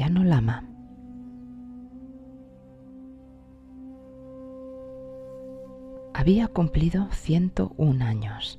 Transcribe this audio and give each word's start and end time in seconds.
anciano 0.00 0.24
lama. 0.24 0.64
Había 6.14 6.48
cumplido 6.48 7.08
101 7.12 8.02
años. 8.02 8.58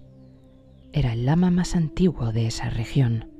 Era 0.94 1.14
el 1.14 1.26
lama 1.26 1.50
más 1.50 1.76
antiguo 1.76 2.32
de 2.32 2.46
esa 2.46 2.70
región. 2.70 3.32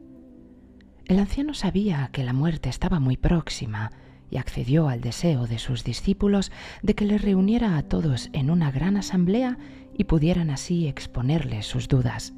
El 1.06 1.20
anciano 1.20 1.54
sabía 1.54 2.10
que 2.12 2.24
la 2.24 2.34
muerte 2.34 2.70
estaba 2.70 3.00
muy 3.00 3.18
próxima 3.18 3.92
y 4.32 4.38
accedió 4.38 4.88
al 4.90 5.02
deseo 5.02 5.46
de 5.46 5.60
sus 5.60 5.84
discípulos 5.84 6.52
de 6.82 6.96
que 6.96 7.06
les 7.06 7.22
reuniera 7.22 7.78
a 7.78 7.84
todos 7.84 8.32
en 8.34 8.50
una 8.50 8.72
gran 8.72 8.98
asamblea 8.98 9.60
y 9.96 10.06
pudieran 10.06 10.50
así 10.50 10.88
exponerles 10.88 11.68
sus 11.68 11.88
dudas. 11.88 12.34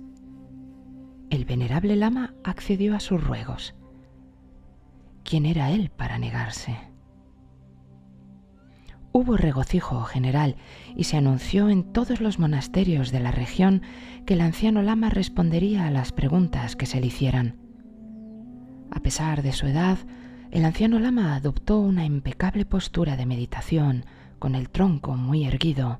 El 1.29 1.45
venerable 1.45 1.95
lama 1.95 2.33
accedió 2.43 2.95
a 2.95 2.99
sus 2.99 3.23
ruegos. 3.23 3.75
¿Quién 5.23 5.45
era 5.45 5.71
él 5.71 5.89
para 5.89 6.17
negarse? 6.17 6.77
Hubo 9.11 9.37
regocijo 9.37 10.01
general 10.03 10.55
y 10.95 11.03
se 11.03 11.17
anunció 11.17 11.69
en 11.69 11.83
todos 11.93 12.19
los 12.19 12.39
monasterios 12.39 13.11
de 13.11 13.19
la 13.19 13.31
región 13.31 13.83
que 14.25 14.33
el 14.33 14.41
anciano 14.41 14.81
lama 14.81 15.09
respondería 15.09 15.87
a 15.87 15.91
las 15.91 16.11
preguntas 16.11 16.75
que 16.75 16.87
se 16.87 16.99
le 16.99 17.07
hicieran. 17.07 17.57
A 18.91 18.99
pesar 19.01 19.43
de 19.43 19.53
su 19.53 19.67
edad, 19.67 19.99
el 20.51 20.65
anciano 20.65 20.99
lama 20.99 21.35
adoptó 21.35 21.79
una 21.79 22.05
impecable 22.05 22.65
postura 22.65 23.15
de 23.15 23.25
meditación, 23.25 24.05
con 24.39 24.55
el 24.55 24.69
tronco 24.69 25.15
muy 25.15 25.45
erguido. 25.45 25.99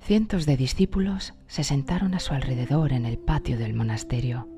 Cientos 0.00 0.46
de 0.46 0.56
discípulos 0.56 1.34
se 1.46 1.64
sentaron 1.64 2.14
a 2.14 2.20
su 2.20 2.34
alrededor 2.34 2.92
en 2.92 3.06
el 3.06 3.18
patio 3.18 3.58
del 3.58 3.74
monasterio. 3.74 4.48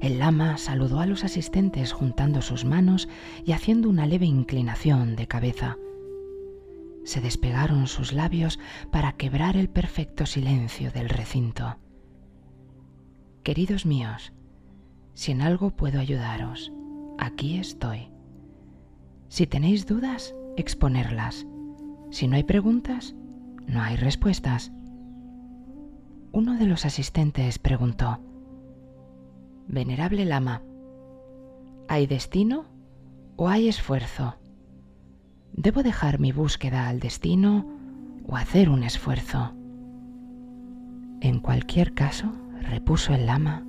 El 0.00 0.18
lama 0.18 0.56
saludó 0.56 1.00
a 1.00 1.06
los 1.06 1.24
asistentes 1.24 1.92
juntando 1.92 2.40
sus 2.40 2.64
manos 2.64 3.08
y 3.44 3.52
haciendo 3.52 3.90
una 3.90 4.06
leve 4.06 4.24
inclinación 4.24 5.14
de 5.14 5.26
cabeza. 5.26 5.76
Se 7.04 7.20
despegaron 7.20 7.86
sus 7.86 8.12
labios 8.12 8.58
para 8.90 9.12
quebrar 9.12 9.56
el 9.56 9.68
perfecto 9.68 10.24
silencio 10.24 10.90
del 10.90 11.10
recinto. 11.10 11.78
Queridos 13.42 13.84
míos, 13.84 14.32
si 15.14 15.32
en 15.32 15.42
algo 15.42 15.70
puedo 15.70 16.00
ayudaros, 16.00 16.72
aquí 17.18 17.58
estoy. 17.58 18.10
Si 19.28 19.46
tenéis 19.46 19.86
dudas, 19.86 20.34
exponerlas. 20.56 21.46
Si 22.10 22.26
no 22.26 22.36
hay 22.36 22.44
preguntas, 22.44 23.14
no 23.66 23.82
hay 23.82 23.96
respuestas. 23.96 24.72
Uno 26.32 26.56
de 26.56 26.66
los 26.66 26.84
asistentes 26.84 27.58
preguntó, 27.58 28.20
Venerable 29.70 30.24
Lama, 30.24 30.62
¿hay 31.88 32.06
destino 32.06 32.66
o 33.36 33.48
hay 33.48 33.68
esfuerzo? 33.68 34.36
¿Debo 35.52 35.82
dejar 35.82 36.18
mi 36.20 36.32
búsqueda 36.32 36.88
al 36.88 37.00
destino 37.00 37.66
o 38.26 38.36
hacer 38.36 38.68
un 38.68 38.82
esfuerzo? 38.82 39.54
En 41.20 41.40
cualquier 41.40 41.94
caso, 41.94 42.32
repuso 42.62 43.14
el 43.14 43.26
lama, 43.26 43.64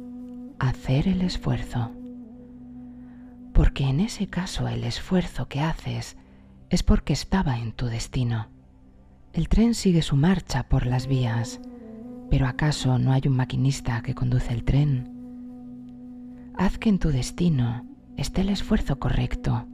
hacer 0.60 1.08
el 1.08 1.22
esfuerzo 1.22 1.92
porque 3.54 3.84
en 3.88 4.00
ese 4.00 4.28
caso 4.28 4.68
el 4.68 4.84
esfuerzo 4.84 5.48
que 5.48 5.60
haces 5.60 6.18
es 6.70 6.84
porque 6.84 7.14
estaba 7.14 7.60
en 7.60 7.74
tu 7.74 7.86
destino. 7.86 8.48
El 9.34 9.50
tren 9.50 9.76
sigue 9.76 10.02
su 10.02 10.16
marcha 10.16 10.64
por 10.64 10.86
las 10.86 11.06
vías, 11.06 11.60
pero 12.30 12.48
¿acaso 12.48 12.98
no 12.98 13.12
hay 13.12 13.22
un 13.26 13.36
maquinista 13.36 14.02
que 14.02 14.16
conduce 14.16 14.54
el 14.54 14.64
tren? 14.64 15.20
Haz 16.62 16.78
que 16.78 16.90
en 16.90 17.00
tu 17.00 17.09
destino 17.09 17.86
esté 18.17 18.42
el 18.42 18.50
esfuerzo 18.50 19.00
correcto. 19.00 19.66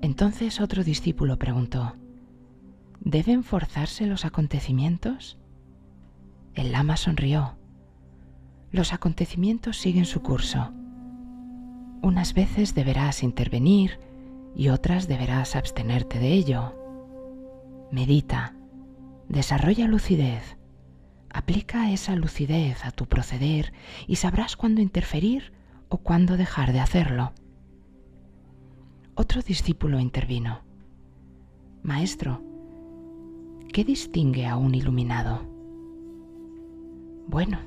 Entonces 0.00 0.58
otro 0.58 0.84
discípulo 0.84 1.38
preguntó, 1.38 1.96
¿deben 3.00 3.44
forzarse 3.44 4.06
los 4.06 4.24
acontecimientos? 4.24 5.38
El 6.54 6.72
lama 6.72 6.96
sonrió. 6.96 7.58
Los 8.72 8.94
acontecimientos 8.94 9.76
siguen 9.76 10.06
su 10.06 10.22
curso 10.22 10.72
unas 12.00 12.32
veces 12.32 12.74
deberás 12.74 13.22
intervenir 13.22 13.98
y 14.54 14.68
otras 14.68 15.08
deberás 15.08 15.56
abstenerte 15.56 16.18
de 16.18 16.32
ello. 16.32 16.74
Medita, 17.90 18.54
desarrolla 19.28 19.88
lucidez, 19.88 20.57
aplica 21.38 21.92
esa 21.92 22.16
lucidez 22.16 22.84
a 22.84 22.90
tu 22.90 23.06
proceder 23.06 23.72
y 24.08 24.16
sabrás 24.16 24.56
cuándo 24.56 24.80
interferir 24.80 25.52
o 25.88 25.98
cuándo 25.98 26.36
dejar 26.36 26.72
de 26.72 26.80
hacerlo. 26.80 27.32
Otro 29.14 29.40
discípulo 29.42 30.00
intervino. 30.00 30.62
Maestro, 31.84 32.42
¿qué 33.72 33.84
distingue 33.84 34.46
a 34.46 34.56
un 34.56 34.74
iluminado? 34.74 35.46
Bueno, 37.28 37.60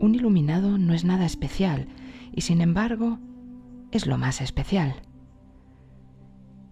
un 0.00 0.16
iluminado 0.16 0.78
no 0.78 0.94
es 0.94 1.04
nada 1.04 1.26
especial, 1.26 1.86
y 2.34 2.40
sin 2.40 2.60
embargo 2.60 3.20
es 3.92 4.06
lo 4.06 4.18
más 4.18 4.40
especial. 4.40 4.96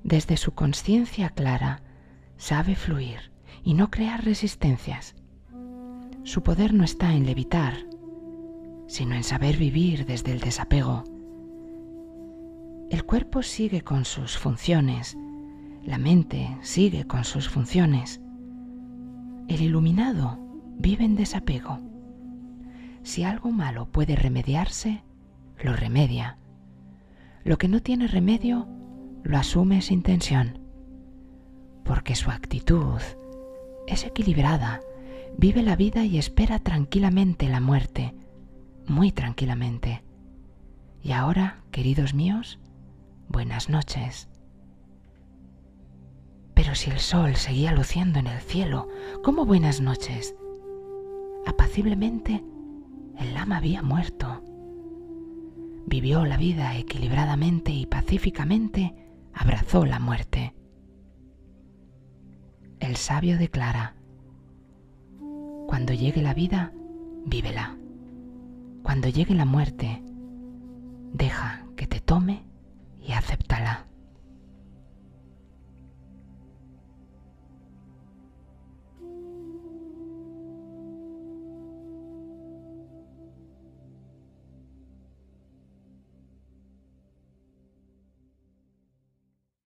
Desde 0.02 0.36
su 0.36 0.52
conciencia 0.52 1.30
clara 1.30 1.82
sabe 2.38 2.74
fluir 2.74 3.30
y 3.62 3.74
no 3.74 3.88
crear 3.90 4.24
resistencias. 4.24 5.14
Su 6.26 6.42
poder 6.42 6.74
no 6.74 6.82
está 6.82 7.14
en 7.14 7.24
levitar, 7.24 7.74
sino 8.88 9.14
en 9.14 9.22
saber 9.22 9.56
vivir 9.56 10.06
desde 10.06 10.32
el 10.32 10.40
desapego. 10.40 11.04
El 12.90 13.04
cuerpo 13.04 13.44
sigue 13.44 13.82
con 13.82 14.04
sus 14.04 14.36
funciones, 14.36 15.16
la 15.84 15.98
mente 15.98 16.58
sigue 16.62 17.06
con 17.06 17.22
sus 17.22 17.48
funciones. 17.48 18.20
El 19.46 19.62
iluminado 19.62 20.40
vive 20.76 21.04
en 21.04 21.14
desapego. 21.14 21.78
Si 23.04 23.22
algo 23.22 23.52
malo 23.52 23.86
puede 23.86 24.16
remediarse, 24.16 25.04
lo 25.62 25.76
remedia. 25.76 26.38
Lo 27.44 27.56
que 27.56 27.68
no 27.68 27.80
tiene 27.82 28.08
remedio, 28.08 28.66
lo 29.22 29.38
asume 29.38 29.80
sin 29.80 30.02
tensión, 30.02 30.58
porque 31.84 32.16
su 32.16 32.32
actitud 32.32 33.00
es 33.86 34.04
equilibrada, 34.04 34.80
vive 35.38 35.62
la 35.62 35.76
vida 35.76 36.04
y 36.04 36.18
espera 36.18 36.58
tranquilamente 36.58 37.48
la 37.48 37.60
muerte, 37.60 38.14
muy 38.86 39.12
tranquilamente. 39.12 40.04
Y 41.02 41.12
ahora, 41.12 41.62
queridos 41.70 42.14
míos, 42.14 42.58
buenas 43.28 43.68
noches. 43.68 44.28
Pero 46.54 46.74
si 46.74 46.90
el 46.90 46.98
sol 46.98 47.36
seguía 47.36 47.72
luciendo 47.72 48.18
en 48.18 48.26
el 48.26 48.40
cielo, 48.40 48.88
¿cómo 49.22 49.44
buenas 49.44 49.80
noches? 49.80 50.34
Apaciblemente, 51.46 52.42
el 53.18 53.34
lama 53.34 53.58
había 53.58 53.82
muerto 53.82 54.42
vivió 55.86 56.24
la 56.24 56.36
vida 56.36 56.76
equilibradamente 56.76 57.70
y 57.70 57.86
pacíficamente, 57.86 58.94
abrazó 59.32 59.86
la 59.86 60.00
muerte. 60.00 60.54
El 62.80 62.96
sabio 62.96 63.38
declara, 63.38 63.94
cuando 65.76 65.92
llegue 65.92 66.22
la 66.22 66.32
vida, 66.32 66.72
vívela. 67.26 67.76
Cuando 68.82 69.10
llegue 69.10 69.34
la 69.34 69.44
muerte, 69.44 70.02
deja 71.12 71.66
que 71.76 71.86
te 71.86 72.00
tome 72.00 72.46
y 73.06 73.12
acéptala. 73.12 73.84